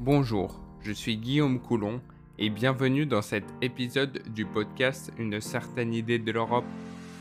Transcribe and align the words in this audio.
Bonjour, 0.00 0.58
je 0.82 0.90
suis 0.90 1.16
Guillaume 1.16 1.60
Coulon 1.60 2.00
et 2.36 2.50
bienvenue 2.50 3.06
dans 3.06 3.22
cet 3.22 3.44
épisode 3.62 4.22
du 4.34 4.44
podcast 4.44 5.12
Une 5.18 5.40
certaine 5.40 5.94
idée 5.94 6.18
de 6.18 6.32
l'Europe. 6.32 6.64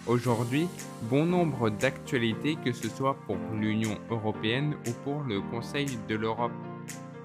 Aujourd'hui, 0.08 0.68
bon 1.04 1.24
nombre 1.24 1.70
d'actualités 1.70 2.58
que 2.66 2.72
ce 2.72 2.90
soit 2.90 3.16
pour 3.28 3.38
l'Union 3.54 3.96
européenne 4.10 4.74
ou 4.88 4.92
pour 5.04 5.22
le 5.22 5.40
Conseil 5.40 6.00
de 6.10 6.16
l'Europe. 6.16 6.52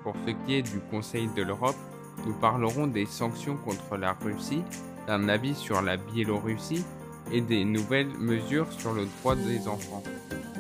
Pour 0.03 0.15
ce 0.27 0.33
qui 0.45 0.57
est 0.57 0.71
du 0.71 0.81
Conseil 0.91 1.31
de 1.35 1.43
l'Europe, 1.43 1.79
nous 2.27 2.35
parlerons 2.35 2.87
des 2.87 3.07
sanctions 3.07 3.57
contre 3.57 3.97
la 3.97 4.13
Russie, 4.13 4.63
d'un 5.07 5.31
avis 5.31 5.55
sur 5.55 5.81
la 5.81 5.97
Biélorussie 5.97 6.85
et 7.33 7.41
des 7.41 7.65
nouvelles 7.65 8.09
mesures 8.09 8.73
sur 8.73 8.93
le 8.93 9.07
droit 9.07 9.37
des 9.37 9.69
enfants. 9.69 10.03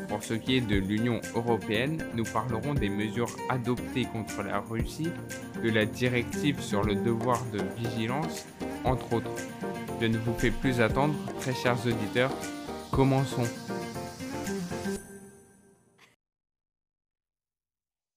Pour 0.08 0.22
ce 0.22 0.34
qui 0.34 0.56
est 0.56 0.60
de 0.60 0.76
l'Union 0.76 1.20
européenne, 1.34 2.02
nous 2.14 2.24
parlerons 2.24 2.74
des 2.74 2.88
mesures 2.88 3.34
adoptées 3.50 4.06
contre 4.06 4.42
la 4.42 4.60
Russie, 4.60 5.10
de 5.62 5.70
la 5.70 5.84
directive 5.84 6.60
sur 6.60 6.82
le 6.82 6.94
devoir 6.94 7.44
de 7.52 7.60
vigilance, 7.76 8.46
entre 8.84 9.12
autres. 9.14 9.30
Je 10.00 10.06
ne 10.06 10.18
vous 10.18 10.32
fais 10.34 10.50
plus 10.50 10.80
attendre, 10.80 11.14
très 11.40 11.54
chers 11.54 11.86
auditeurs, 11.86 12.32
commençons. 12.90 13.48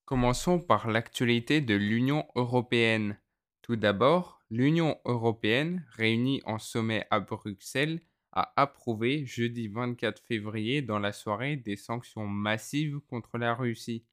Commençons 0.06 0.60
par 0.60 0.90
l'actualité 0.90 1.62
de 1.62 1.74
l'Union 1.74 2.26
européenne. 2.36 3.18
Tout 3.62 3.76
d'abord, 3.76 4.42
l'Union 4.50 4.98
européenne, 5.06 5.86
réunie 5.92 6.42
en 6.46 6.60
sommet 6.60 7.06
à 7.12 7.20
Bruxelles, 7.20 8.02
a 8.34 8.54
approuvé 8.56 9.26
jeudi 9.26 9.68
24 9.68 10.22
février 10.24 10.82
dans 10.82 11.00
la 11.00 11.12
soirée 11.12 11.58
des 11.58 11.76
sanctions 11.76 12.28
massives 12.28 13.00
contre 13.08 13.38
la 13.38 13.54
Russie, 13.54 14.06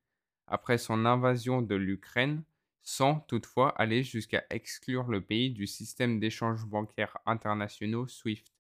après 0.47 0.79
son 0.79 1.05
invasion 1.05 1.63
de 1.63 1.75
l'Ukraine, 1.75 2.43
sans 2.83 3.21
toutefois 3.21 3.71
aller 3.81 4.03
jusqu'à 4.03 4.45
exclure 4.51 5.09
le 5.09 5.21
pays 5.21 5.51
du 5.51 5.67
système 5.67 6.19
d'échanges 6.19 6.65
bancaires 6.65 7.19
internationaux 7.27 8.09
SWIFT. 8.09 8.53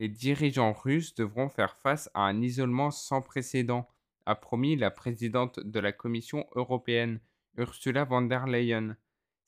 Les 0.00 0.08
dirigeants 0.08 0.72
russes 0.72 1.14
devront 1.14 1.48
faire 1.48 1.76
face 1.76 2.10
à 2.14 2.22
un 2.22 2.40
isolement 2.40 2.90
sans 2.90 3.22
précédent, 3.22 3.88
a 4.26 4.34
promis 4.34 4.74
la 4.74 4.90
présidente 4.90 5.60
de 5.60 5.80
la 5.80 5.92
Commission 5.92 6.46
européenne, 6.54 7.20
Ursula 7.56 8.04
von 8.04 8.22
der 8.22 8.46
Leyen. 8.46 8.96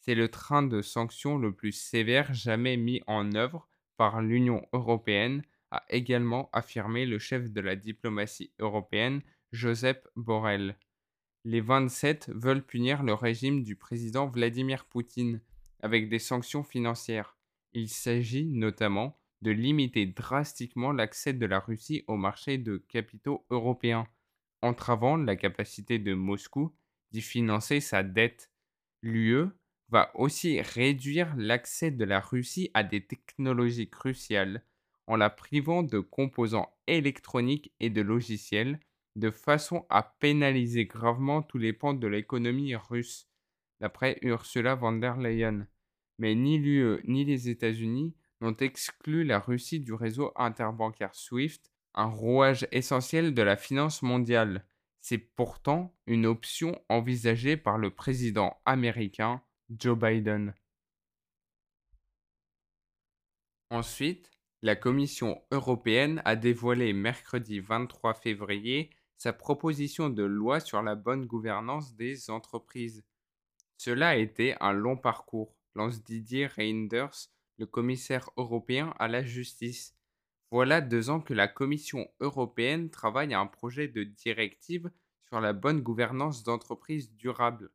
C'est 0.01 0.15
le 0.15 0.29
train 0.29 0.63
de 0.63 0.83
sanctions 0.83 1.39
le 1.39 1.53
plus 1.53 1.73
sévère 1.73 2.35
jamais 2.35 2.77
mis 2.77 3.03
en 3.07 3.35
œuvre 3.35 3.69
par 3.97 4.23
l'Union 4.23 4.67
européenne, 4.73 5.43
a 5.71 5.85
également 5.89 6.51
affirmé 6.53 7.07
le 7.07 7.19
chef 7.19 7.51
de 7.51 7.61
la 7.61 7.77
diplomatie 7.77 8.53
européenne, 8.59 9.23
Joseph 9.53 10.07
Borrell. 10.15 10.77
Les 11.45 11.61
27 11.61 12.31
veulent 12.35 12.65
punir 12.65 13.03
le 13.03 13.13
régime 13.13 13.63
du 13.63 13.77
président 13.77 14.29
Vladimir 14.29 14.85
Poutine 14.87 15.41
avec 15.81 16.09
des 16.09 16.19
sanctions 16.19 16.63
financières. 16.63 17.37
Il 17.73 17.89
s'agit 17.89 18.47
notamment 18.47 19.19
de 19.43 19.51
limiter 19.51 20.07
drastiquement 20.07 20.93
l'accès 20.93 21.35
de 21.35 21.45
la 21.45 21.61
Russie 21.61 22.03
au 22.07 22.17
marché 22.17 22.57
de 22.57 22.79
capitaux 22.89 23.45
européens, 23.51 24.07
entravant 24.63 25.17
la 25.17 25.37
capacité 25.37 25.99
de 25.99 26.15
Moscou 26.15 26.75
d'y 27.11 27.21
financer 27.21 27.81
sa 27.81 28.03
dette. 28.03 28.51
L'UE 29.03 29.49
va 29.95 30.11
aussi 30.15 30.61
réduire 30.61 31.33
l'accès 31.37 31.93
de 31.93 32.05
la 32.05 32.19
Russie 32.19 32.69
à 32.75 32.83
des 32.83 33.07
technologies 33.07 33.89
cruciales 33.89 34.65
en 35.07 35.15
la 35.15 35.31
privant 35.31 35.85
de 35.85 36.01
composants 36.01 36.75
électroniques 36.89 37.73
et 37.79 37.91
de 37.91 38.01
logiciels 38.01 38.81
de 39.15 39.31
façon 39.31 39.87
à 39.91 40.03
pénaliser 40.03 40.87
gravement 40.87 41.43
tous 41.43 41.59
les 41.59 41.73
pans 41.73 41.95
de 41.95 42.09
l'économie 42.09 42.75
russe, 42.75 43.29
d'après 43.81 44.19
Ursula 44.23 44.75
von 44.75 44.95
der 44.95 45.17
Leyen. 45.17 45.69
Mais 46.19 46.35
ni 46.35 46.59
l'UE 46.59 47.01
ni 47.05 47.25
les 47.25 47.49
États-Unis 47.49 48.17
n'ont 48.41 48.57
exclu 48.57 49.23
la 49.23 49.39
Russie 49.39 49.79
du 49.79 49.93
réseau 49.93 50.33
interbancaire 50.35 51.15
SWIFT, 51.15 51.71
un 51.95 52.07
rouage 52.07 52.67
essentiel 52.73 53.33
de 53.33 53.43
la 53.43 53.57
finance 53.57 54.03
mondiale. 54.03 54.67
C'est 55.01 55.19
pourtant 55.19 55.95
une 56.09 56.27
option 56.27 56.83
envisagée 56.89 57.57
par 57.57 57.79
le 57.79 57.91
président 57.91 58.57
américain 58.65 59.41
Joe 59.71 59.99
Biden. 59.99 60.55
Ensuite, 63.71 64.31
la 64.63 64.77
Commission 64.77 65.43
européenne 65.51 66.21
a 66.25 66.37
dévoilé 66.37 66.93
mercredi 66.93 67.61
23 67.61 68.15
février 68.15 68.91
sa 69.17 69.33
proposition 69.33 70.11
de 70.11 70.23
loi 70.23 70.61
sur 70.61 70.83
la 70.83 70.95
bonne 70.95 71.27
gouvernance 71.27 71.95
des 71.97 72.31
entreprises. 72.31 73.05
Cela 73.79 74.11
a 74.11 74.17
été 74.17 74.55
un 74.61 74.73
long 74.73 74.97
parcours, 74.97 75.57
lance 75.75 76.03
Didier 76.05 76.47
Reinders, 76.47 77.29
le 77.59 77.67
commissaire 77.67 78.31
européen 78.37 78.95
à 78.99 79.09
la 79.09 79.23
justice. 79.23 79.95
Voilà 80.51 80.81
deux 80.81 81.11
ans 81.11 81.21
que 81.21 81.35
la 81.35 81.49
Commission 81.49 82.07
européenne 82.21 82.91
travaille 82.91 83.33
à 83.33 83.41
un 83.41 83.47
projet 83.47 83.89
de 83.89 84.05
directive 84.05 84.91
sur 85.27 85.41
la 85.41 85.53
bonne 85.53 85.81
gouvernance 85.81 86.43
d'entreprises 86.43 87.15
durables, 87.17 87.71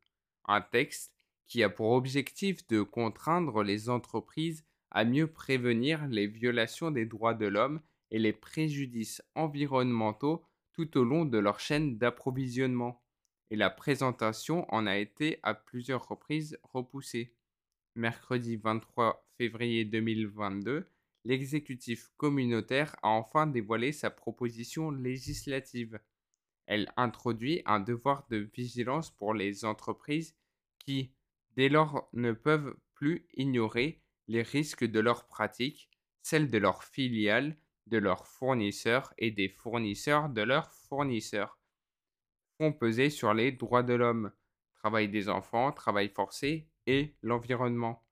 un 0.45 0.61
texte 0.61 1.18
qui 1.49 1.63
a 1.63 1.69
pour 1.69 1.91
objectif 1.91 2.65
de 2.67 2.83
contraindre 2.83 3.63
les 3.63 3.89
entreprises 3.89 4.63
à 4.91 5.03
mieux 5.03 5.27
prévenir 5.27 6.07
les 6.07 6.27
violations 6.27 6.91
des 6.91 7.05
droits 7.05 7.33
de 7.33 7.47
l'homme 7.47 7.81
et 8.11 8.19
les 8.19 8.33
préjudices 8.33 9.21
environnementaux 9.35 10.45
tout 10.73 10.97
au 10.97 11.03
long 11.03 11.25
de 11.25 11.37
leur 11.37 11.59
chaîne 11.59 11.97
d'approvisionnement. 11.97 13.03
Et 13.49 13.55
la 13.55 13.71
présentation 13.71 14.71
en 14.73 14.85
a 14.85 14.97
été 14.97 15.39
à 15.41 15.55
plusieurs 15.55 16.07
reprises 16.07 16.57
repoussée. 16.63 17.35
Mercredi 17.95 18.55
23 18.55 19.27
février 19.37 19.85
2022, 19.85 20.87
l'exécutif 21.25 22.11
communautaire 22.17 22.95
a 23.01 23.09
enfin 23.09 23.47
dévoilé 23.47 23.91
sa 23.91 24.11
proposition 24.11 24.91
législative. 24.91 25.99
Elle 26.67 26.91
introduit 26.95 27.63
un 27.65 27.79
devoir 27.79 28.27
de 28.29 28.37
vigilance 28.37 29.09
pour 29.09 29.33
les 29.33 29.65
entreprises 29.65 30.35
qui, 30.77 31.11
dès 31.59 31.67
lors 31.67 32.07
ne 32.13 32.31
peuvent 32.31 32.73
plus 32.93 33.27
ignorer 33.33 34.01
les 34.29 34.43
risques 34.43 34.85
de 34.85 35.01
leurs 35.01 35.27
pratiques, 35.27 35.89
celles 36.21 36.49
de 36.49 36.57
leurs 36.57 36.85
filiales, 36.85 37.57
de 37.87 37.97
leurs 37.97 38.27
fournisseurs 38.27 39.13
et 39.17 39.29
des 39.29 39.49
fournisseurs 39.49 40.29
de 40.29 40.41
leurs 40.41 40.71
fournisseurs, 40.71 41.59
font 42.57 42.71
peser 42.71 43.09
sur 43.09 43.33
les 43.33 43.51
droits 43.51 43.83
de 43.83 43.93
l'homme, 43.93 44.31
travail 44.75 45.09
des 45.09 45.27
enfants, 45.27 45.73
travail 45.73 46.07
forcé 46.07 46.69
et 46.87 47.13
l'environnement. 47.23 48.05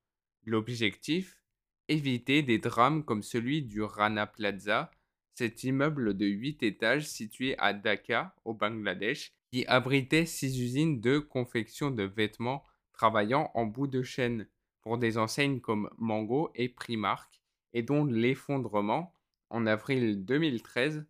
L'objectif 0.43 1.41
Éviter 1.87 2.43
des 2.43 2.57
drames 2.57 3.05
comme 3.05 3.23
celui 3.23 3.61
du 3.61 3.81
Rana 3.81 4.27
Plaza, 4.27 4.91
cet 5.35 5.63
immeuble 5.63 6.17
de 6.17 6.25
8 6.25 6.63
étages 6.63 7.07
situé 7.07 7.57
à 7.59 7.71
Dhaka, 7.71 8.35
au 8.43 8.53
Bangladesh, 8.53 9.31
qui 9.53 9.65
abritait 9.67 10.25
six 10.25 10.61
usines 10.61 10.99
de 10.99 11.19
confection 11.19 11.91
de 11.91 12.03
vêtements 12.03 12.65
travaillant 12.97 13.51
en 13.53 13.65
bout 13.65 13.87
de 13.87 14.01
chaîne 14.01 14.47
pour 14.81 14.97
des 14.97 15.17
enseignes 15.17 15.61
comme 15.61 15.89
Mango 15.97 16.51
et 16.55 16.67
Primark 16.67 17.41
et 17.73 17.83
dont 17.83 18.05
l'effondrement, 18.05 19.13
en 19.49 19.67
avril 19.67 20.25
2013, 20.25 21.05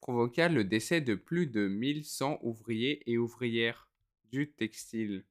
provoqua 0.00 0.48
le 0.48 0.64
décès 0.64 1.00
de 1.00 1.14
plus 1.14 1.46
de 1.46 1.66
1100 1.66 2.38
ouvriers 2.42 3.02
et 3.10 3.18
ouvrières 3.18 3.88
du 4.30 4.52
textile. 4.52 5.24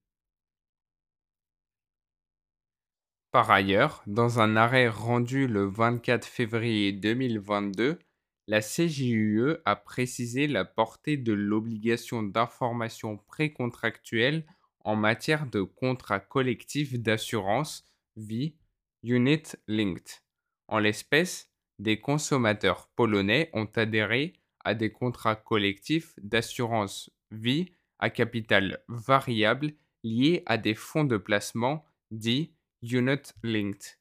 Par 3.32 3.50
ailleurs, 3.50 4.04
dans 4.08 4.42
un 4.42 4.58
arrêt 4.58 4.90
rendu 4.90 5.48
le 5.48 5.64
24 5.66 6.26
février 6.26 6.92
2022, 6.92 8.00
la 8.48 8.60
CJUE 8.60 9.56
a 9.64 9.78
précisé 9.78 10.48
la 10.48 10.66
portée 10.66 11.16
de 11.16 11.32
l'obligation 11.32 12.24
d'information 12.24 13.18
précontractuelle 13.18 14.46
en 14.84 14.96
matière 14.96 15.48
de 15.48 15.62
contrats 15.62 16.20
collectifs 16.20 16.94
d'assurance 16.98 17.86
vie 18.16 18.56
Unit 19.04 19.44
Linked. 19.68 20.22
En 20.68 20.80
l'espèce, 20.80 21.50
des 21.80 22.00
consommateurs 22.00 22.90
polonais 22.96 23.50
ont 23.54 23.70
adhéré 23.76 24.34
à 24.64 24.76
des 24.76 24.92
contrats 24.92 25.36
collectifs 25.36 26.14
d'assurance 26.22 27.10
vie 27.32 27.72
à 28.00 28.10
capital 28.10 28.84
variable 28.88 29.74
liés 30.04 30.44
à 30.46 30.58
des 30.58 30.76
fonds 30.76 31.04
de 31.04 31.18
placement 31.18 31.86
dits 32.12 32.54
Unit 32.84 33.34
Linked 33.44 33.98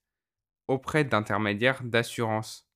auprès 0.69 1.05
d'intermédiaires 1.05 1.83
d'assurance. 1.83 2.69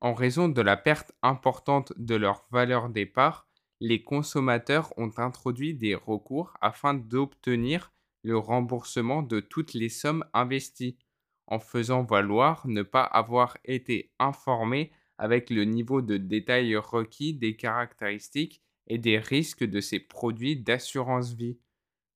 En 0.00 0.12
raison 0.12 0.48
de 0.48 0.60
la 0.60 0.76
perte 0.76 1.12
importante 1.22 1.92
de 1.96 2.14
leur 2.14 2.44
valeur 2.50 2.88
départ, 2.88 3.47
les 3.80 4.02
consommateurs 4.02 4.92
ont 4.96 5.12
introduit 5.18 5.74
des 5.74 5.94
recours 5.94 6.54
afin 6.60 6.94
d'obtenir 6.94 7.92
le 8.22 8.36
remboursement 8.36 9.22
de 9.22 9.40
toutes 9.40 9.74
les 9.74 9.88
sommes 9.88 10.24
investies, 10.34 10.98
en 11.46 11.58
faisant 11.58 12.02
valoir 12.02 12.66
ne 12.66 12.82
pas 12.82 13.04
avoir 13.04 13.56
été 13.64 14.10
informés 14.18 14.90
avec 15.16 15.50
le 15.50 15.64
niveau 15.64 16.02
de 16.02 16.16
détail 16.16 16.76
requis 16.76 17.34
des 17.34 17.56
caractéristiques 17.56 18.62
et 18.86 18.98
des 18.98 19.18
risques 19.18 19.64
de 19.64 19.80
ces 19.80 20.00
produits 20.00 20.56
d'assurance 20.56 21.34
vie. 21.34 21.58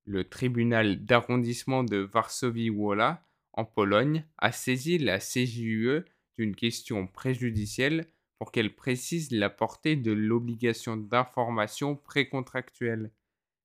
le 0.04 0.24
tribunal 0.24 1.04
d'arrondissement 1.04 1.84
de 1.84 1.98
Varsovie-Wola, 1.98 3.24
en 3.52 3.64
Pologne, 3.64 4.26
a 4.38 4.50
saisi 4.50 4.98
la 4.98 5.20
CJUE 5.20 6.04
d'une 6.36 6.56
question 6.56 7.06
préjudicielle 7.06 8.06
pour 8.42 8.50
qu'elle 8.50 8.74
précise 8.74 9.30
la 9.30 9.48
portée 9.50 9.94
de 9.94 10.10
l'obligation 10.10 10.96
d'information 10.96 11.94
précontractuelle. 11.94 13.12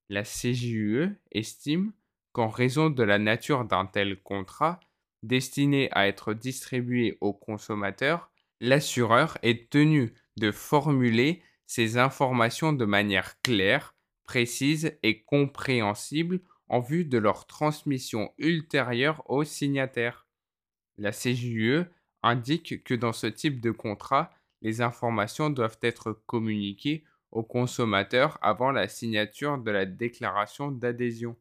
La 0.08 0.22
CJUE 0.22 1.16
estime 1.32 1.90
qu'en 2.30 2.46
raison 2.46 2.88
de 2.88 3.02
la 3.02 3.18
nature 3.18 3.64
d'un 3.64 3.86
tel 3.86 4.22
contrat, 4.22 4.78
destiné 5.24 5.88
à 5.90 6.06
être 6.06 6.32
distribué 6.32 7.18
aux 7.20 7.32
consommateurs, 7.32 8.30
l'assureur 8.60 9.36
est 9.42 9.68
tenu 9.68 10.14
de 10.36 10.52
formuler 10.52 11.42
ces 11.66 11.98
informations 11.98 12.72
de 12.72 12.84
manière 12.84 13.40
claire, 13.40 13.96
précise 14.26 14.96
et 15.02 15.24
compréhensible 15.24 16.38
en 16.68 16.78
vue 16.78 17.04
de 17.04 17.18
leur 17.18 17.48
transmission 17.48 18.32
ultérieure 18.38 19.28
aux 19.28 19.42
signataires. 19.42 20.28
La 20.98 21.10
CJUE 21.10 21.82
indique 22.22 22.84
que 22.84 22.94
dans 22.94 23.12
ce 23.12 23.26
type 23.26 23.60
de 23.60 23.72
contrat, 23.72 24.30
les 24.62 24.80
informations 24.80 25.50
doivent 25.50 25.78
être 25.82 26.12
communiquées 26.26 27.04
aux 27.30 27.42
consommateurs 27.42 28.38
avant 28.42 28.70
la 28.72 28.88
signature 28.88 29.58
de 29.58 29.70
la 29.70 29.86
déclaration 29.86 30.70
d'adhésion. 30.70 31.36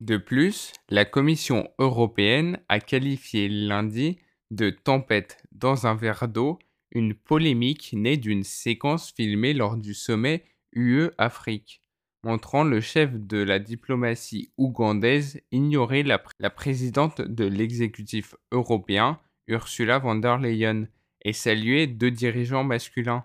De 0.00 0.16
plus, 0.16 0.72
la 0.88 1.04
Commission 1.04 1.70
européenne 1.78 2.62
a 2.68 2.80
qualifié 2.80 3.48
lundi 3.48 4.18
de 4.50 4.70
tempête 4.70 5.42
dans 5.52 5.86
un 5.86 5.94
verre 5.94 6.26
d'eau 6.26 6.58
une 6.90 7.14
polémique 7.14 7.92
née 7.92 8.16
d'une 8.16 8.42
séquence 8.42 9.12
filmée 9.12 9.52
lors 9.52 9.76
du 9.76 9.94
sommet 9.94 10.44
UE-Afrique, 10.72 11.82
montrant 12.22 12.64
le 12.64 12.80
chef 12.80 13.12
de 13.14 13.38
la 13.38 13.58
diplomatie 13.58 14.52
ougandaise 14.56 15.40
ignorer 15.52 16.02
la, 16.02 16.18
présidente 16.50 17.20
de 17.20 17.44
l'exécutif 17.44 18.34
européen, 18.52 19.18
Ursula 19.48 19.98
von 19.98 20.16
der 20.16 20.38
Leyen, 20.38 20.86
et 21.22 21.32
saluer 21.32 21.86
deux 21.86 22.10
dirigeants 22.10 22.64
masculins. 22.64 23.24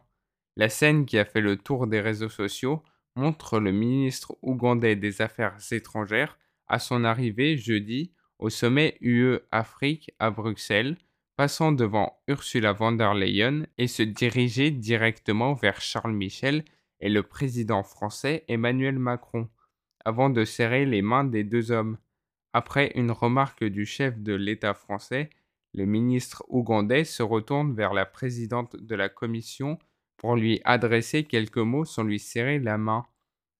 La 0.57 0.69
scène 0.69 1.05
qui 1.05 1.17
a 1.17 1.25
fait 1.25 1.41
le 1.41 1.57
tour 1.57 1.87
des 1.87 1.99
réseaux 1.99 2.29
sociaux 2.29 2.83
montre 3.15 3.59
le 3.59 3.71
ministre 3.71 4.37
ougandais 4.41 4.95
des 4.95 5.21
Affaires 5.21 5.57
étrangères 5.71 6.37
à 6.67 6.79
son 6.79 7.03
arrivée 7.03 7.57
jeudi 7.57 8.11
au 8.39 8.49
sommet 8.49 8.97
UE-Afrique 9.01 10.11
à 10.19 10.29
Bruxelles, 10.31 10.97
passant 11.37 11.71
devant 11.71 12.19
Ursula 12.27 12.73
von 12.73 12.93
der 12.93 13.13
Leyen 13.13 13.65
et 13.77 13.87
se 13.87 14.03
diriger 14.03 14.71
directement 14.71 15.53
vers 15.53 15.81
Charles 15.81 16.13
Michel 16.13 16.63
et 16.99 17.09
le 17.09 17.23
président 17.23 17.83
français 17.83 18.43
Emmanuel 18.47 18.99
Macron, 18.99 19.49
avant 20.03 20.29
de 20.29 20.45
serrer 20.45 20.85
les 20.85 21.01
mains 21.01 21.23
des 21.23 21.43
deux 21.43 21.71
hommes. 21.71 21.97
Après 22.53 22.91
une 22.95 23.11
remarque 23.11 23.63
du 23.63 23.85
chef 23.85 24.19
de 24.19 24.33
l'État 24.33 24.73
français, 24.73 25.29
le 25.73 25.85
ministre 25.85 26.43
ougandais 26.47 27.03
se 27.03 27.21
retourne 27.21 27.75
vers 27.75 27.93
la 27.93 28.05
présidente 28.05 28.77
de 28.77 28.95
la 28.95 29.09
commission 29.09 29.77
pour 30.15 30.35
lui 30.35 30.61
adresser 30.63 31.25
quelques 31.25 31.57
mots 31.57 31.85
sans 31.85 32.03
lui 32.03 32.19
serrer 32.19 32.59
la 32.59 32.77
main, 32.77 33.05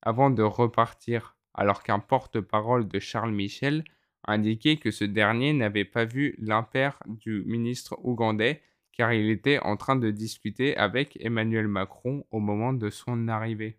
avant 0.02 0.30
de 0.30 0.44
repartir, 0.44 1.36
alors 1.54 1.84
qu'un 1.84 2.00
porte-parole 2.00 2.88
de 2.88 3.00
Charles 3.00 3.34
Michel 3.34 3.84
indiqué 4.28 4.78
que 4.78 4.92
ce 4.92 5.04
dernier 5.04 5.54
n'avait 5.54 5.86
pas 5.86 6.06
vu 6.06 6.36
l'impair 6.38 6.98
du 7.06 7.44
ministre 7.46 7.98
ougandais 8.04 8.62
car 8.96 9.14
il 9.14 9.30
était 9.30 9.60
en 9.60 9.78
train 9.78 9.96
de 9.96 10.10
discuter 10.12 10.76
avec 10.78 11.18
Emmanuel 11.22 11.68
Macron 11.68 12.26
au 12.32 12.40
moment 12.40 12.74
de 12.74 12.90
son 12.90 13.28
arrivée. 13.28 13.78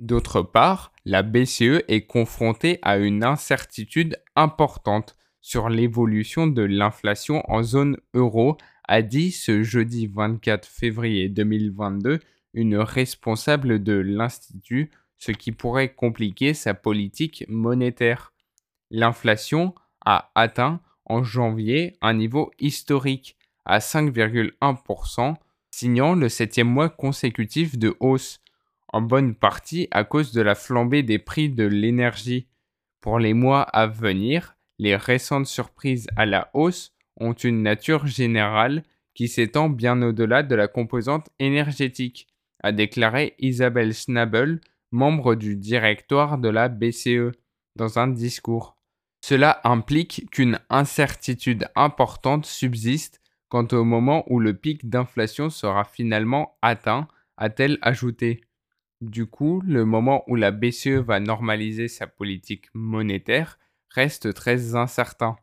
D'autre 0.00 0.42
part, 0.42 0.92
la 1.04 1.22
BCE 1.22 1.82
est 1.88 2.06
confrontée 2.06 2.78
à 2.82 2.98
une 2.98 3.24
incertitude 3.24 4.20
importante 4.36 5.16
sur 5.40 5.68
l'évolution 5.68 6.46
de 6.46 6.62
l'inflation 6.62 7.42
en 7.50 7.62
zone 7.62 7.98
euro, 8.14 8.56
a 8.88 9.02
dit 9.02 9.30
ce 9.30 9.62
jeudi 9.62 10.06
24 10.06 10.66
février 10.66 11.28
2022 11.28 12.20
une 12.54 12.76
responsable 12.76 13.82
de 13.82 13.94
l'Institut 13.94 14.90
ce 15.18 15.32
qui 15.32 15.52
pourrait 15.52 15.94
compliquer 15.94 16.54
sa 16.54 16.74
politique 16.74 17.44
monétaire. 17.48 18.32
L'inflation 18.90 19.74
a 20.04 20.30
atteint 20.34 20.80
en 21.06 21.22
janvier 21.22 21.96
un 22.00 22.14
niveau 22.14 22.50
historique 22.58 23.36
à 23.64 23.78
5,1%, 23.78 25.36
signant 25.70 26.14
le 26.14 26.28
septième 26.28 26.68
mois 26.68 26.88
consécutif 26.88 27.78
de 27.78 27.96
hausse, 28.00 28.40
en 28.88 29.00
bonne 29.00 29.34
partie 29.34 29.88
à 29.90 30.04
cause 30.04 30.32
de 30.32 30.40
la 30.40 30.54
flambée 30.54 31.02
des 31.02 31.18
prix 31.18 31.48
de 31.48 31.64
l'énergie. 31.64 32.46
Pour 33.00 33.18
les 33.18 33.34
mois 33.34 33.62
à 33.62 33.86
venir, 33.86 34.56
les 34.78 34.96
récentes 34.96 35.46
surprises 35.46 36.06
à 36.16 36.26
la 36.26 36.50
hausse 36.54 36.92
ont 37.18 37.32
une 37.32 37.62
nature 37.62 38.06
générale 38.06 38.82
qui 39.14 39.28
s'étend 39.28 39.68
bien 39.68 40.00
au-delà 40.02 40.42
de 40.42 40.54
la 40.54 40.68
composante 40.68 41.28
énergétique, 41.38 42.28
a 42.62 42.72
déclaré 42.72 43.34
Isabelle 43.38 43.94
Schnabel, 43.94 44.60
membre 44.90 45.34
du 45.34 45.56
directoire 45.56 46.38
de 46.38 46.48
la 46.48 46.68
BCE, 46.68 47.32
dans 47.76 47.98
un 47.98 48.08
discours. 48.08 48.76
Cela 49.26 49.58
implique 49.64 50.28
qu'une 50.32 50.58
incertitude 50.68 51.66
importante 51.76 52.44
subsiste 52.44 53.22
quant 53.48 53.66
au 53.72 53.82
moment 53.82 54.22
où 54.30 54.38
le 54.38 54.52
pic 54.52 54.90
d'inflation 54.90 55.48
sera 55.48 55.84
finalement 55.84 56.58
atteint, 56.60 57.08
a-t-elle 57.38 57.78
ajouté. 57.80 58.42
Du 59.00 59.24
coup, 59.24 59.62
le 59.64 59.86
moment 59.86 60.24
où 60.26 60.36
la 60.36 60.50
BCE 60.50 61.00
va 61.00 61.20
normaliser 61.20 61.88
sa 61.88 62.06
politique 62.06 62.66
monétaire 62.74 63.58
reste 63.88 64.34
très 64.34 64.74
incertain. 64.74 65.36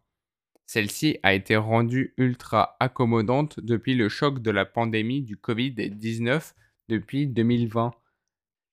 Celle-ci 0.68 1.18
a 1.24 1.34
été 1.34 1.58
rendue 1.58 2.14
ultra 2.18 2.78
accommodante 2.80 3.60
depuis 3.62 3.96
le 3.96 4.10
choc 4.10 4.44
de 4.44 4.52
la 4.52 4.66
pandémie 4.66 5.24
du 5.24 5.38
Covid-19 5.38 6.54
depuis 6.88 7.26
2020 7.26 7.96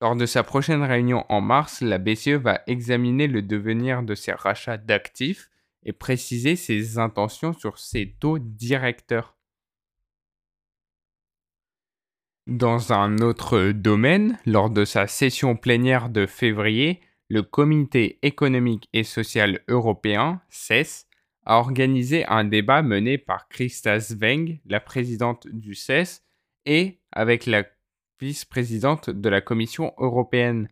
lors 0.01 0.15
de 0.15 0.27
sa 0.27 0.43
prochaine 0.43 0.83
réunion 0.83 1.25
en 1.29 1.41
mars, 1.41 1.81
la 1.81 1.99
BCE 1.99 2.41
va 2.41 2.63
examiner 2.67 3.27
le 3.27 3.43
devenir 3.43 4.03
de 4.03 4.15
ses 4.15 4.33
rachats 4.33 4.77
d'actifs 4.77 5.51
et 5.83 5.93
préciser 5.93 6.57
ses 6.57 6.99
intentions 6.99 7.53
sur 7.53 7.79
ses 7.79 8.15
taux 8.21 8.39
directeurs. 8.39 9.37
Dans 12.47 12.93
un 12.93 13.19
autre 13.19 13.73
domaine, 13.73 14.39
lors 14.47 14.71
de 14.71 14.85
sa 14.85 15.07
session 15.07 15.57
plénière 15.57 16.09
de 16.09 16.27
février, 16.27 17.01
le 17.29 17.43
Comité 17.43 18.19
économique 18.23 18.89
et 18.93 19.05
social 19.05 19.61
européen, 19.69 20.41
CES, 20.49 21.07
a 21.45 21.57
organisé 21.57 22.25
un 22.27 22.45
débat 22.45 22.83
mené 22.83 23.19
par 23.19 23.49
Christa 23.49 24.01
Sveng, 24.01 24.61
la 24.65 24.81
présidente 24.81 25.47
du 25.49 25.75
CES, 25.75 26.23
et 26.65 27.01
avec 27.13 27.47
la 27.47 27.65
vice-présidente 28.21 29.11
de 29.11 29.29
la 29.29 29.41
Commission 29.41 29.93
européenne. 29.99 30.69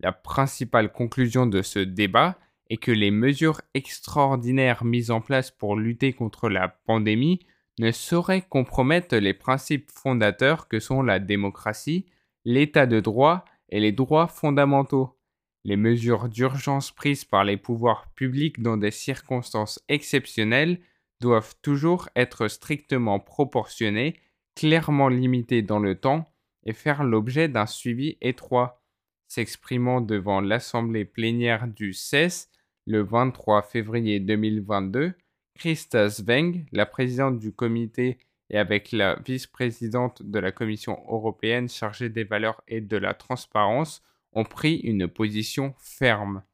La 0.00 0.12
principale 0.12 0.92
conclusion 0.92 1.46
de 1.46 1.62
ce 1.62 1.78
débat 1.78 2.38
est 2.68 2.76
que 2.76 2.90
les 2.90 3.10
mesures 3.10 3.60
extraordinaires 3.74 4.84
mises 4.84 5.10
en 5.10 5.20
place 5.20 5.50
pour 5.50 5.76
lutter 5.76 6.12
contre 6.12 6.48
la 6.48 6.68
pandémie 6.68 7.40
ne 7.78 7.90
sauraient 7.90 8.46
compromettre 8.48 9.16
les 9.16 9.34
principes 9.34 9.90
fondateurs 9.90 10.68
que 10.68 10.80
sont 10.80 11.02
la 11.02 11.18
démocratie, 11.18 12.06
l'état 12.44 12.86
de 12.86 13.00
droit 13.00 13.44
et 13.68 13.80
les 13.80 13.92
droits 13.92 14.28
fondamentaux. 14.28 15.18
Les 15.64 15.76
mesures 15.76 16.28
d'urgence 16.28 16.90
prises 16.92 17.24
par 17.24 17.44
les 17.44 17.56
pouvoirs 17.56 18.08
publics 18.14 18.62
dans 18.62 18.76
des 18.76 18.90
circonstances 18.90 19.82
exceptionnelles 19.88 20.80
doivent 21.20 21.54
toujours 21.62 22.08
être 22.14 22.48
strictement 22.48 23.18
proportionnées, 23.18 24.20
clairement 24.54 25.08
limitées 25.08 25.62
dans 25.62 25.80
le 25.80 25.96
temps 25.96 26.30
et 26.66 26.72
faire 26.72 27.04
l'objet 27.04 27.48
d'un 27.48 27.64
suivi 27.64 28.18
étroit. 28.20 28.82
S'exprimant 29.28 30.00
devant 30.00 30.40
l'Assemblée 30.40 31.04
plénière 31.04 31.66
du 31.66 31.92
CES 31.92 32.50
le 32.86 33.02
23 33.02 33.62
février 33.62 34.20
2022, 34.20 35.14
Christa 35.54 36.10
Sveng, 36.10 36.66
la 36.70 36.86
présidente 36.86 37.38
du 37.38 37.52
comité 37.52 38.18
et 38.50 38.58
avec 38.58 38.92
la 38.92 39.16
vice-présidente 39.26 40.22
de 40.22 40.38
la 40.38 40.52
Commission 40.52 41.02
européenne 41.08 41.68
chargée 41.68 42.08
des 42.08 42.24
valeurs 42.24 42.62
et 42.68 42.80
de 42.80 42.96
la 42.96 43.14
transparence, 43.14 44.02
ont 44.32 44.44
pris 44.44 44.76
une 44.76 45.08
position 45.08 45.74
ferme. 45.78 46.44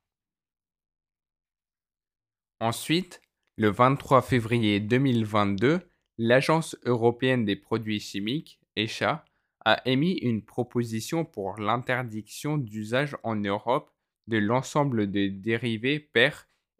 Ensuite, 2.61 3.21
le 3.57 3.69
23 3.69 4.23
février 4.23 4.81
2022, 4.81 5.81
l'Agence 6.17 6.77
européenne 6.85 7.45
des 7.45 7.57
produits 7.57 8.01
chimiques, 8.01 8.61
ECHA, 8.77 9.25
a 9.65 9.81
émis 9.89 10.15
une 10.15 10.43
proposition 10.43 11.25
pour 11.25 11.59
l'interdiction 11.59 12.59
d'usage 12.59 13.17
en 13.23 13.37
Europe 13.37 13.93
de 14.27 14.39
l'ensemble 14.39 15.09
des 15.11 15.31
dérivés 15.31 16.01
per 16.01 16.31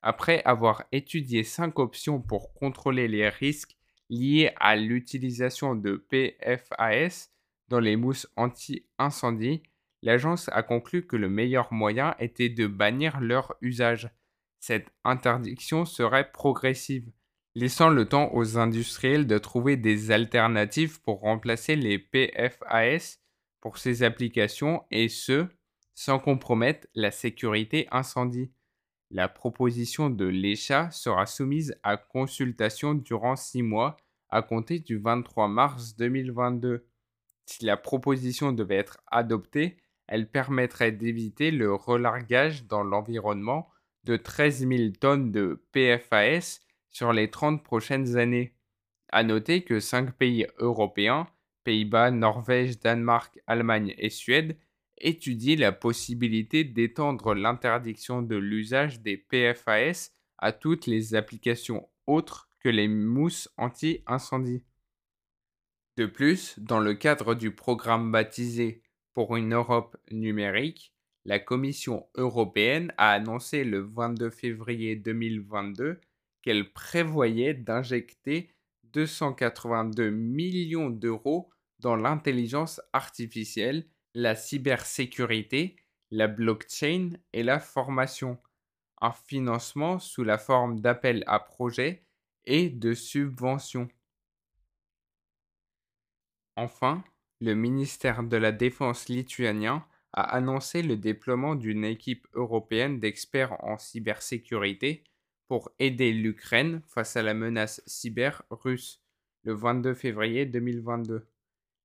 Après 0.03 0.43
avoir 0.45 0.85
étudié 0.93 1.43
cinq 1.43 1.79
options 1.79 2.21
pour 2.21 2.53
contrôler 2.55 3.09
les 3.09 3.29
risques 3.29 3.76
liés 4.11 4.53
à 4.57 4.77
l'utilisation 4.77 5.75
de 5.75 5.97
PFAS 5.97 7.31
dans 7.69 7.81
les 7.81 7.97
mousses 7.97 8.29
anti-incendie, 8.37 9.63
l'agence 10.03 10.49
a 10.53 10.63
conclu 10.63 11.07
que 11.07 11.17
le 11.17 11.29
meilleur 11.29 11.73
moyen 11.73 12.15
était 12.19 12.49
de 12.49 12.67
bannir 12.67 13.21
leur 13.21 13.57
usage. 13.61 14.11
Cette 14.61 14.91
interdiction 15.05 15.85
serait 15.85 16.31
progressive, 16.31 17.11
laissant 17.55 17.89
le 17.89 18.09
temps 18.09 18.31
aux 18.33 18.59
industriels 18.59 19.27
de 19.27 19.39
trouver 19.39 19.77
des 19.77 20.11
alternatives 20.11 21.01
pour 21.03 21.21
remplacer 21.21 21.77
les 21.77 21.99
PFAS 21.99 23.19
pour 23.61 23.79
ces 23.79 24.03
applications 24.03 24.85
et 24.91 25.09
ce, 25.09 25.47
sans 25.95 26.19
compromettre 26.19 26.87
la 26.95 27.11
sécurité 27.11 27.89
incendie. 27.91 28.53
La 29.11 29.29
proposition 29.29 30.11
de 30.11 30.27
l'ECHA 30.27 30.91
sera 30.91 31.27
soumise 31.27 31.79
à 31.83 31.97
consultation 31.97 32.95
durant 32.95 33.37
six 33.37 33.63
mois 33.63 33.97
à 34.29 34.43
compter 34.43 34.81
du 34.81 34.99
23 34.99 35.47
mars 35.49 35.97
2022. 35.97 36.87
Si 37.47 37.65
la 37.65 37.77
proposition 37.77 38.53
devait 38.53 38.77
être 38.77 38.99
adoptée, 39.07 39.77
elle 40.09 40.29
permettrait 40.29 40.93
d'éviter 40.93 41.51
le 41.51 41.73
relargage 41.73 42.67
dans 42.67 42.83
l'environnement 42.83 43.69
de 44.05 44.17
13 44.17 44.69
000 44.69 44.91
tonnes 45.01 45.33
de 45.33 45.63
PFAS 45.73 46.61
sur 46.91 47.13
les 47.13 47.31
30 47.31 47.63
prochaines 47.63 48.17
années. 48.17 48.55
À 49.11 49.23
noter 49.23 49.63
que 49.63 49.79
cinq 49.79 50.13
pays 50.13 50.47
européens, 50.59 51.29
Pays-Bas, 51.65 52.11
Norvège, 52.11 52.81
Danemark, 52.81 53.41
Allemagne 53.47 53.95
et 53.99 54.11
Suède, 54.11 54.57
étudie 54.99 55.57
la 55.57 55.73
possibilité 55.73 56.65
d'étendre 56.65 57.35
l'interdiction 57.35 58.23
de 58.23 58.37
l'usage 58.37 59.01
des 59.01 59.17
PFAS 59.17 60.13
à 60.39 60.53
toutes 60.53 60.87
les 60.87 61.15
applications 61.15 61.89
autres 62.07 62.49
que 62.61 62.69
les 62.69 62.89
mousses 62.89 63.49
anti-incendie. 63.57 64.65
De 65.97 66.07
plus, 66.07 66.59
dans 66.59 66.81
le 66.81 66.95
cadre 66.95 67.35
du 67.35 67.51
programme 67.51 68.13
baptisé 68.13 68.83
Pour 69.15 69.37
une 69.37 69.55
Europe 69.55 69.97
numérique, 70.11 70.93
la 71.25 71.39
Commission 71.39 72.07
européenne 72.15 72.93
a 72.99 73.13
annoncé 73.13 73.65
le 73.65 73.81
22 73.81 74.31
février 74.31 74.95
2022 74.95 76.01
qu'elle 76.43 76.73
prévoyait 76.73 77.55
d'injecter 77.55 78.51
282 78.93 80.11
millions 80.11 80.91
d'euros 80.91 81.51
dans 81.81 81.97
l'intelligence 81.97 82.81
artificielle 82.93 83.87
la 84.17 84.35
cybersécurité, 84.35 85.77
la 86.11 86.27
blockchain 86.27 87.11
et 87.35 87.43
la 87.43 87.61
formation, 87.61 88.39
un 89.03 89.13
financement 89.13 89.99
sous 89.99 90.25
la 90.25 90.39
forme 90.39 90.81
d'appels 90.81 91.23
à 91.27 91.39
projets 91.39 92.03
et 92.47 92.71
de 92.71 92.95
subventions. 92.95 93.89
Enfin, 96.57 97.05
le 97.43 97.53
ministère 97.55 98.23
de 98.23 98.39
la 98.39 98.53
Défense 98.53 99.11
lituanien 99.11 99.87
a 100.15 100.23
annoncé 100.23 100.81
le 100.81 100.97
déploiement 100.97 101.55
d'une 101.55 101.85
équipe 101.85 102.27
européenne 102.33 102.99
d'experts 102.99 103.63
en 103.63 103.77
cybersécurité 103.77 105.05
pour 105.47 105.71
aider 105.79 106.15
l'Ukraine 106.15 106.81
face 106.87 107.17
à 107.17 107.23
la 107.23 107.35
menace 107.35 107.83
cyber 107.87 108.45
russe 108.49 109.03
le 109.43 109.53
22 109.53 109.93
février 109.93 110.47
2022. 110.47 111.29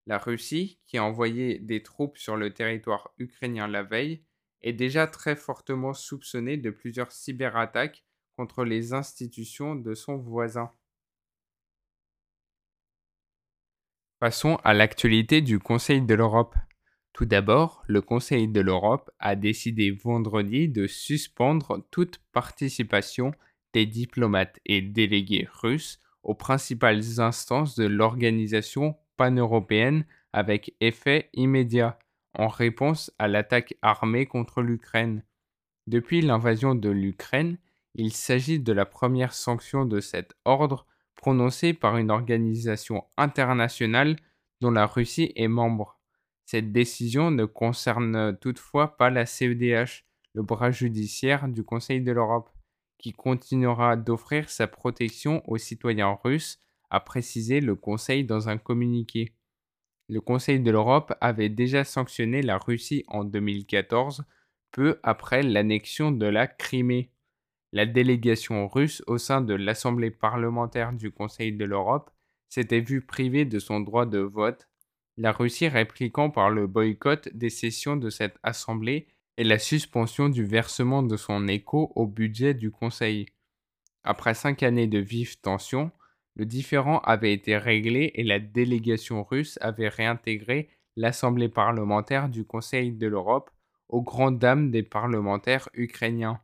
La 0.07 0.17
Russie, 0.17 0.79
qui 0.87 0.97
a 0.97 1.03
envoyé 1.03 1.59
des 1.59 1.83
troupes 1.83 2.17
sur 2.17 2.35
le 2.35 2.53
territoire 2.53 3.13
ukrainien 3.17 3.67
la 3.67 3.83
veille, 3.83 4.23
est 4.61 4.73
déjà 4.73 5.07
très 5.07 5.35
fortement 5.35 5.93
soupçonnée 5.93 6.57
de 6.57 6.69
plusieurs 6.69 7.11
cyberattaques 7.11 8.03
contre 8.35 8.63
les 8.63 8.93
institutions 8.93 9.75
de 9.75 9.93
son 9.93 10.17
voisin. 10.17 10.71
Passons 14.19 14.57
à 14.63 14.73
l'actualité 14.73 15.41
du 15.41 15.59
Conseil 15.59 16.01
de 16.01 16.13
l'Europe. 16.13 16.55
Tout 17.13 17.25
d'abord, 17.25 17.83
le 17.87 18.01
Conseil 18.01 18.47
de 18.47 18.61
l'Europe 18.61 19.09
a 19.19 19.35
décidé 19.35 19.91
vendredi 19.91 20.69
de 20.69 20.87
suspendre 20.87 21.85
toute 21.91 22.19
participation 22.31 23.33
des 23.73 23.85
diplomates 23.85 24.59
et 24.65 24.81
délégués 24.81 25.47
russes 25.51 25.99
aux 26.23 26.35
principales 26.35 27.19
instances 27.19 27.75
de 27.75 27.85
l'organisation 27.85 28.95
pan-européenne 29.21 30.03
avec 30.33 30.73
effet 30.79 31.29
immédiat 31.33 31.99
en 32.33 32.47
réponse 32.47 33.11
à 33.19 33.27
l'attaque 33.27 33.75
armée 33.83 34.25
contre 34.25 34.63
l'Ukraine. 34.63 35.23
Depuis 35.85 36.21
l'invasion 36.21 36.73
de 36.73 36.89
l'Ukraine, 36.89 37.59
il 37.93 38.13
s'agit 38.13 38.59
de 38.59 38.73
la 38.73 38.87
première 38.87 39.33
sanction 39.33 39.85
de 39.85 39.99
cet 39.99 40.33
ordre 40.43 40.87
prononcée 41.15 41.73
par 41.73 41.97
une 41.97 42.09
organisation 42.09 43.03
internationale 43.15 44.15
dont 44.59 44.71
la 44.71 44.87
Russie 44.87 45.33
est 45.35 45.47
membre. 45.47 45.99
Cette 46.47 46.71
décision 46.71 47.29
ne 47.29 47.45
concerne 47.45 48.35
toutefois 48.39 48.97
pas 48.97 49.11
la 49.11 49.27
CEDH, 49.27 50.03
le 50.33 50.41
bras 50.41 50.71
judiciaire 50.71 51.47
du 51.47 51.63
Conseil 51.63 52.01
de 52.01 52.11
l'Europe, 52.11 52.49
qui 52.97 53.13
continuera 53.13 53.97
d'offrir 53.97 54.49
sa 54.49 54.65
protection 54.65 55.43
aux 55.47 55.59
citoyens 55.59 56.17
russes 56.23 56.59
a 56.91 56.99
précisé 56.99 57.61
le 57.61 57.75
Conseil 57.75 58.23
dans 58.23 58.49
un 58.49 58.57
communiqué. 58.57 59.33
Le 60.09 60.21
Conseil 60.21 60.59
de 60.59 60.69
l'Europe 60.69 61.13
avait 61.21 61.49
déjà 61.49 61.83
sanctionné 61.83 62.41
la 62.41 62.57
Russie 62.57 63.03
en 63.07 63.23
2014, 63.23 64.25
peu 64.71 64.99
après 65.01 65.41
l'annexion 65.41 66.11
de 66.11 66.25
la 66.25 66.47
Crimée. 66.47 67.11
La 67.71 67.85
délégation 67.85 68.67
russe 68.67 69.01
au 69.07 69.17
sein 69.17 69.41
de 69.41 69.53
l'Assemblée 69.53 70.11
parlementaire 70.11 70.91
du 70.91 71.11
Conseil 71.11 71.53
de 71.53 71.63
l'Europe 71.63 72.11
s'était 72.49 72.81
vue 72.81 73.01
privée 73.01 73.45
de 73.45 73.59
son 73.59 73.79
droit 73.79 74.05
de 74.05 74.19
vote, 74.19 74.67
la 75.17 75.31
Russie 75.31 75.69
répliquant 75.69 76.29
par 76.29 76.49
le 76.49 76.67
boycott 76.67 77.29
des 77.33 77.49
sessions 77.49 77.95
de 77.95 78.09
cette 78.09 78.37
Assemblée 78.43 79.07
et 79.37 79.45
la 79.45 79.59
suspension 79.59 80.27
du 80.27 80.43
versement 80.43 81.03
de 81.03 81.15
son 81.15 81.47
écho 81.47 81.93
au 81.95 82.05
budget 82.05 82.53
du 82.53 82.71
Conseil. 82.71 83.27
Après 84.03 84.33
cinq 84.33 84.63
années 84.63 84.87
de 84.87 84.99
vives 84.99 85.39
tensions, 85.39 85.91
le 86.35 86.45
différend 86.45 86.99
avait 86.99 87.33
été 87.33 87.57
réglé 87.57 88.11
et 88.15 88.23
la 88.23 88.39
délégation 88.39 89.23
russe 89.23 89.57
avait 89.61 89.89
réintégré 89.89 90.69
l'Assemblée 90.95 91.49
parlementaire 91.49 92.29
du 92.29 92.45
Conseil 92.45 92.91
de 92.91 93.07
l'Europe 93.07 93.51
aux 93.89 94.01
grandes 94.01 94.39
dames 94.39 94.71
des 94.71 94.83
parlementaires 94.83 95.69
ukrainiens. 95.73 96.39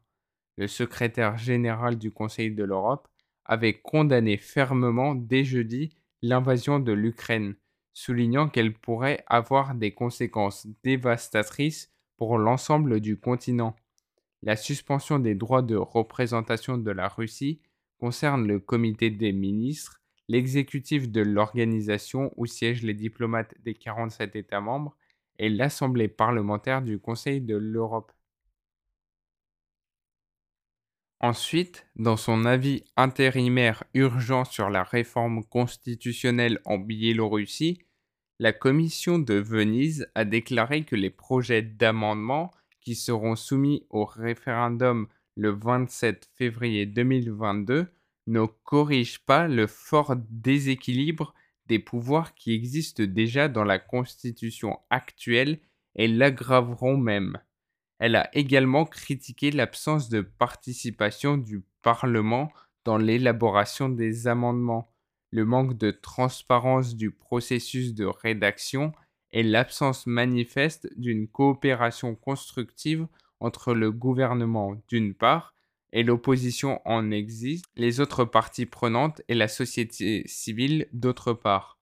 Le 0.57 0.67
secrétaire 0.67 1.37
général 1.37 1.97
du 1.97 2.11
Conseil 2.11 2.51
de 2.51 2.63
l'Europe 2.63 3.07
avait 3.45 3.79
condamné 3.79 4.37
fermement 4.37 5.15
dès 5.15 5.43
jeudi 5.43 5.95
l'invasion 6.21 6.79
de 6.79 6.91
l'Ukraine, 6.91 7.55
soulignant 7.93 8.49
qu'elle 8.49 8.73
pourrait 8.73 9.23
avoir 9.27 9.75
des 9.75 9.93
conséquences 9.93 10.67
dévastatrices 10.83 11.93
pour 12.17 12.37
l'ensemble 12.37 12.99
du 12.99 13.17
continent. 13.17 13.75
La 14.43 14.55
suspension 14.55 15.19
des 15.19 15.35
droits 15.35 15.61
de 15.61 15.75
représentation 15.75 16.77
de 16.77 16.91
la 16.91 17.07
Russie 17.07 17.61
concerne 17.99 18.47
le 18.47 18.59
comité 18.59 19.09
des 19.09 19.31
ministres, 19.31 20.01
l'exécutif 20.27 21.09
de 21.09 21.21
l'organisation 21.21 22.31
où 22.35 22.45
siègent 22.45 22.83
les 22.83 22.93
diplomates 22.93 23.53
des 23.63 23.73
47 23.73 24.35
États 24.35 24.61
membres 24.61 24.95
et 25.39 25.49
l'Assemblée 25.49 26.07
parlementaire 26.07 26.81
du 26.81 26.99
Conseil 26.99 27.41
de 27.41 27.55
l'Europe. 27.55 28.11
Ensuite, 31.19 31.87
dans 31.95 32.17
son 32.17 32.45
avis 32.45 32.83
intérimaire 32.95 33.83
urgent 33.95 34.45
sur 34.45 34.69
la 34.69 34.83
réforme 34.83 35.43
constitutionnelle 35.43 36.61
en 36.65 36.77
Biélorussie, 36.77 37.79
la 38.39 38.53
Commission 38.53 39.17
de 39.17 39.33
Venise 39.33 40.07
a 40.13 40.25
déclaré 40.25 40.83
que 40.83 40.95
les 40.95 41.09
projets 41.09 41.63
d'amendement 41.63 42.51
qui 42.81 42.93
seront 42.93 43.35
soumis 43.35 43.87
au 43.89 44.05
référendum 44.05 45.07
le 45.37 45.51
27 45.51 46.29
février 46.35 46.87
2022 46.87 47.87
ne 48.25 48.45
corrige 48.63 49.19
pas 49.19 49.47
le 49.47 49.67
fort 49.67 50.15
déséquilibre 50.29 51.33
des 51.67 51.79
pouvoirs 51.79 52.33
qui 52.33 52.53
existent 52.53 53.03
déjà 53.03 53.47
dans 53.47 53.63
la 53.63 53.77
Constitution 53.77 54.79
actuelle 54.89 55.59
et 55.95 56.07
l'aggraveront 56.07 56.97
même. 56.97 57.37
Elle 57.99 58.15
a 58.15 58.35
également 58.35 58.85
critiqué 58.85 59.51
l'absence 59.51 60.09
de 60.09 60.21
participation 60.21 61.37
du 61.37 61.63
Parlement 61.83 62.51
dans 62.83 62.97
l'élaboration 62.97 63.89
des 63.89 64.27
amendements, 64.27 64.91
le 65.31 65.45
manque 65.45 65.77
de 65.77 65.91
transparence 65.91 66.95
du 66.95 67.11
processus 67.11 67.93
de 67.93 68.05
rédaction 68.05 68.91
et 69.31 69.43
l'absence 69.43 70.07
manifeste 70.07 70.89
d'une 70.97 71.27
coopération 71.27 72.15
constructive 72.15 73.07
entre 73.39 73.73
le 73.73 73.91
gouvernement 73.91 74.75
d'une 74.87 75.13
part 75.13 75.53
et 75.93 76.03
l'opposition 76.03 76.81
en 76.85 77.11
existe, 77.11 77.65
les 77.75 77.99
autres 77.99 78.25
parties 78.25 78.65
prenantes 78.65 79.21
et 79.27 79.35
la 79.35 79.47
société 79.47 80.23
civile 80.27 80.87
d'autre 80.91 81.33
part. 81.33 81.79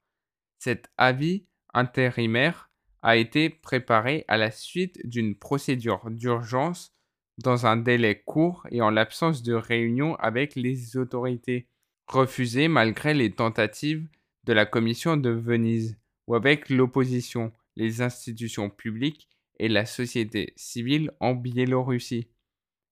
Cet 0.60 0.90
avis 0.98 1.46
intérimaire 1.74 2.70
a 3.02 3.18
été 3.18 3.50
préparé 3.50 4.26
à 4.28 4.38
la 4.38 4.52
suite 4.52 5.00
d'une 5.06 5.36
procédure 5.36 6.10
d'urgence 6.10 6.94
dans 7.38 7.66
un 7.66 7.78
délai 7.78 8.22
court 8.26 8.66
et 8.72 8.82
en 8.82 8.90
l'absence 8.90 9.44
de 9.44 9.54
réunion 9.54 10.16
avec 10.16 10.56
les 10.56 10.98
autorités, 10.98 11.68
refusé 12.08 12.68
malgré 12.68 13.14
les 13.14 13.32
tentatives 13.32 14.08
de 14.46 14.54
la 14.54 14.66
Commission 14.66 15.18
de 15.18 15.32
Venise, 15.32 15.98
ou 16.28 16.36
avec 16.36 16.70
l'opposition, 16.70 17.52
les 17.76 18.02
institutions 18.02 18.70
publiques 18.70 19.28
et 19.60 19.68
la 19.68 19.86
société 19.86 20.54
civile 20.56 21.12
en 21.20 21.34
Biélorussie. 21.34 22.28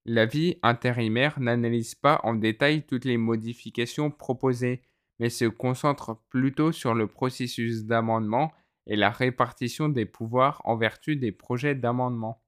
L'avis 0.06 0.58
intérimaire 0.64 1.40
n'analyse 1.40 1.96
pas 1.96 2.20
en 2.24 2.36
détail 2.36 2.86
toutes 2.86 3.06
les 3.06 3.18
modifications 3.18 4.12
proposées, 4.12 4.82
mais 5.20 5.30
se 5.30 5.46
concentre 5.46 6.22
plutôt 6.30 6.72
sur 6.72 6.94
le 6.94 7.08
processus 7.08 7.86
d'amendement 7.86 8.52
et 8.88 8.96
la 8.96 9.10
répartition 9.10 9.88
des 9.88 10.06
pouvoirs 10.06 10.62
en 10.66 10.76
vertu 10.76 11.16
des 11.16 11.32
projets 11.32 11.76
d'amendement. 11.76 12.44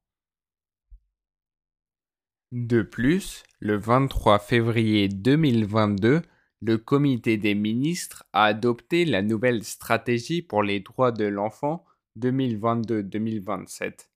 De 2.52 2.82
plus, 2.82 3.44
le 3.60 3.78
23 3.78 4.40
février 4.40 5.08
2022, 5.08 6.22
le 6.62 6.78
comité 6.78 7.38
des 7.38 7.56
ministres 7.56 8.24
a 8.34 8.46
adopté 8.46 9.06
la 9.06 9.22
nouvelle 9.22 9.64
stratégie 9.64 10.42
pour 10.42 10.64
les 10.64 10.80
droits 10.80 11.12
de 11.12 11.26
l'enfant 11.26 11.86
2022-2027. 12.20 14.10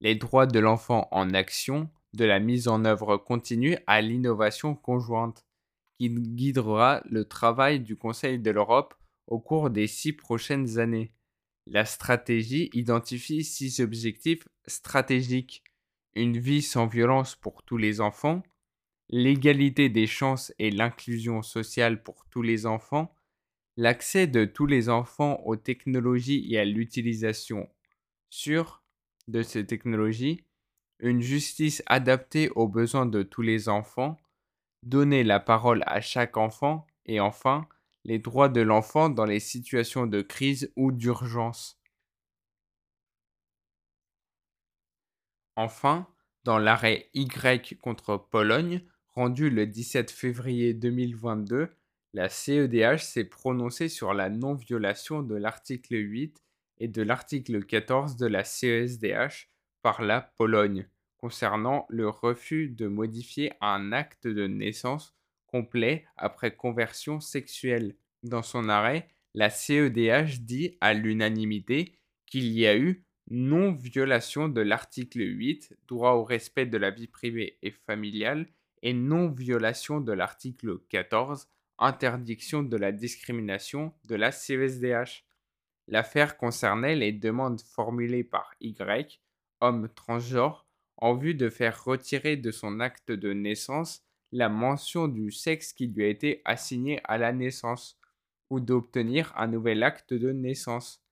Les 0.00 0.14
droits 0.14 0.46
de 0.46 0.58
l'enfant 0.58 1.08
en 1.10 1.32
action 1.32 1.90
de 2.12 2.24
la 2.24 2.40
mise 2.40 2.68
en 2.68 2.84
œuvre 2.84 3.16
continue 3.16 3.76
à 3.86 4.00
l'innovation 4.00 4.74
conjointe, 4.74 5.46
qui 5.98 6.10
guidera 6.10 7.02
le 7.08 7.24
travail 7.24 7.80
du 7.80 7.96
Conseil 7.96 8.38
de 8.38 8.50
l'Europe 8.50 8.94
au 9.26 9.38
cours 9.38 9.70
des 9.70 9.86
six 9.86 10.12
prochaines 10.12 10.78
années. 10.78 11.12
La 11.66 11.84
stratégie 11.84 12.70
identifie 12.74 13.44
six 13.44 13.80
objectifs 13.80 14.46
stratégiques. 14.66 15.64
Une 16.14 16.38
vie 16.38 16.62
sans 16.62 16.86
violence 16.86 17.34
pour 17.34 17.62
tous 17.62 17.76
les 17.76 18.00
enfants, 18.00 18.42
l'égalité 19.08 19.88
des 19.88 20.06
chances 20.06 20.52
et 20.58 20.70
l'inclusion 20.70 21.42
sociale 21.42 22.02
pour 22.02 22.26
tous 22.30 22.42
les 22.42 22.66
enfants, 22.66 23.15
l'accès 23.76 24.26
de 24.26 24.44
tous 24.44 24.66
les 24.66 24.88
enfants 24.88 25.40
aux 25.44 25.56
technologies 25.56 26.46
et 26.52 26.58
à 26.58 26.64
l'utilisation 26.64 27.68
sûre 28.30 28.82
de 29.28 29.42
ces 29.42 29.66
technologies, 29.66 30.44
une 30.98 31.20
justice 31.20 31.82
adaptée 31.86 32.50
aux 32.50 32.68
besoins 32.68 33.06
de 33.06 33.22
tous 33.22 33.42
les 33.42 33.68
enfants, 33.68 34.16
donner 34.82 35.24
la 35.24 35.40
parole 35.40 35.82
à 35.86 36.00
chaque 36.00 36.36
enfant 36.36 36.86
et 37.04 37.20
enfin 37.20 37.68
les 38.04 38.18
droits 38.18 38.48
de 38.48 38.60
l'enfant 38.60 39.08
dans 39.10 39.24
les 39.24 39.40
situations 39.40 40.06
de 40.06 40.22
crise 40.22 40.72
ou 40.76 40.92
d'urgence. 40.92 41.80
Enfin, 45.56 46.06
dans 46.44 46.58
l'arrêt 46.58 47.10
Y 47.14 47.76
contre 47.80 48.16
Pologne, 48.16 48.82
rendu 49.08 49.50
le 49.50 49.66
17 49.66 50.10
février 50.10 50.72
2022, 50.72 51.68
la 52.16 52.30
CEDH 52.30 53.02
s'est 53.02 53.26
prononcée 53.26 53.90
sur 53.90 54.14
la 54.14 54.30
non-violation 54.30 55.22
de 55.22 55.34
l'article 55.34 55.96
8 55.96 56.42
et 56.78 56.88
de 56.88 57.02
l'article 57.02 57.62
14 57.62 58.16
de 58.16 58.24
la 58.24 58.42
CESDH 58.42 59.50
par 59.82 60.00
la 60.00 60.22
Pologne 60.22 60.88
concernant 61.18 61.84
le 61.90 62.08
refus 62.08 62.70
de 62.70 62.86
modifier 62.86 63.52
un 63.60 63.92
acte 63.92 64.26
de 64.26 64.46
naissance 64.46 65.14
complet 65.46 66.06
après 66.16 66.56
conversion 66.56 67.20
sexuelle. 67.20 67.96
Dans 68.22 68.42
son 68.42 68.70
arrêt, 68.70 69.10
la 69.34 69.50
CEDH 69.50 70.40
dit 70.40 70.78
à 70.80 70.94
l'unanimité 70.94 71.98
qu'il 72.24 72.46
y 72.46 72.66
a 72.66 72.78
eu 72.78 73.04
non-violation 73.30 74.48
de 74.48 74.62
l'article 74.62 75.20
8, 75.20 75.76
droit 75.86 76.12
au 76.12 76.24
respect 76.24 76.64
de 76.64 76.78
la 76.78 76.90
vie 76.90 77.08
privée 77.08 77.58
et 77.60 77.72
familiale, 77.72 78.48
et 78.80 78.94
non-violation 78.94 80.00
de 80.00 80.12
l'article 80.12 80.78
14, 80.88 81.48
interdiction 81.78 82.62
de 82.62 82.76
la 82.76 82.92
discrimination 82.92 83.92
de 84.04 84.14
la 84.14 84.32
CESDH. 84.32 85.24
L'affaire 85.88 86.36
concernait 86.36 86.96
les 86.96 87.12
demandes 87.12 87.60
formulées 87.60 88.24
par 88.24 88.54
Y, 88.60 89.20
homme 89.60 89.88
transgenre, 89.94 90.66
en 90.96 91.14
vue 91.14 91.34
de 91.34 91.50
faire 91.50 91.84
retirer 91.84 92.36
de 92.36 92.50
son 92.50 92.80
acte 92.80 93.12
de 93.12 93.32
naissance 93.32 94.02
la 94.32 94.48
mention 94.48 95.08
du 95.08 95.30
sexe 95.30 95.72
qui 95.72 95.86
lui 95.86 96.04
a 96.04 96.08
été 96.08 96.42
assigné 96.44 97.00
à 97.04 97.18
la 97.18 97.32
naissance, 97.32 97.98
ou 98.50 98.60
d'obtenir 98.60 99.32
un 99.36 99.48
nouvel 99.48 99.82
acte 99.82 100.14
de 100.14 100.32
naissance. 100.32 101.02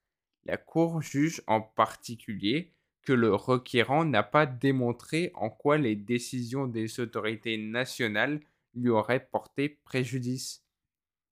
La 0.45 0.57
Cour 0.57 1.03
juge 1.03 1.43
en 1.47 1.61
particulier 1.61 2.73
que 3.03 3.13
le 3.13 3.35
requérant 3.35 4.05
n'a 4.05 4.23
pas 4.23 4.47
démontré 4.47 5.31
en 5.35 5.51
quoi 5.51 5.79
les 5.79 5.97
décisions 5.97 6.67
des 6.67 7.01
autorités 7.01 7.59
nationales 7.59 8.41
lui 8.75 8.91
auraient 8.91 9.27
porté 9.27 9.81
préjudice. 9.85 10.65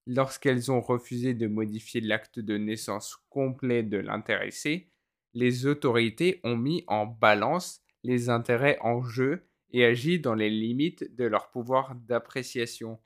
Lorsqu'elles 0.07 0.71
ont 0.71 0.81
refusé 0.81 1.35
de 1.35 1.47
modifier 1.47 2.01
l'acte 2.01 2.41
de 2.41 2.57
naissance 2.57 3.17
complet 3.29 3.83
de 3.83 3.99
l'intéressé, 3.99 4.91
les 5.35 5.67
autorités 5.67 6.41
ont 6.45 6.57
mis 6.57 6.85
en 6.89 7.07
balance 7.07 7.83
les 8.03 8.29
intérêts 8.29 8.79
en 8.81 9.03
jeu 9.03 9.49
et 9.71 9.85
agi 9.85 10.21
dans 10.21 10.35
les 10.35 10.51
limites 10.51 11.15
de 11.17 11.25
leur 11.25 11.51
pouvoir 11.51 11.95
d'appréciation. 11.95 13.01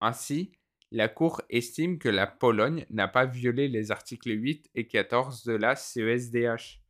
Ainsi, 0.00 0.52
la 0.90 1.08
Cour 1.08 1.42
estime 1.50 1.98
que 1.98 2.08
la 2.08 2.26
Pologne 2.26 2.86
n'a 2.90 3.08
pas 3.08 3.26
violé 3.26 3.68
les 3.68 3.90
articles 3.90 4.30
8 4.30 4.70
et 4.74 4.86
14 4.86 5.44
de 5.44 5.54
la 5.54 5.76
CESDH. 5.76 6.83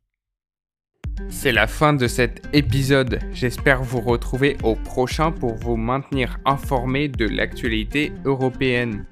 C'est 1.29 1.51
la 1.51 1.67
fin 1.67 1.93
de 1.93 2.07
cet 2.07 2.47
épisode. 2.53 3.19
J'espère 3.31 3.83
vous 3.83 4.01
retrouver 4.01 4.57
au 4.63 4.75
prochain 4.75 5.31
pour 5.31 5.55
vous 5.55 5.77
maintenir 5.77 6.37
informé 6.45 7.07
de 7.07 7.25
l'actualité 7.25 8.11
européenne. 8.25 9.05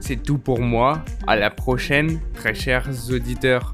C'est 0.00 0.22
tout 0.22 0.38
pour 0.38 0.60
moi. 0.60 1.04
À 1.26 1.36
la 1.36 1.50
prochaine, 1.50 2.20
très 2.34 2.54
chers 2.54 2.88
auditeurs. 3.10 3.72